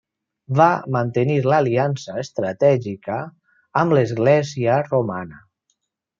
[0.59, 3.19] Va mantenir l'aliança estratègica
[3.83, 5.41] amb l'església romana.